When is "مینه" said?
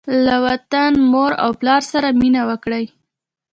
2.19-2.41